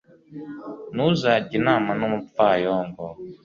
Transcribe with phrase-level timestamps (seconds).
[0.93, 3.05] ntuzajye inama n'umupfayongo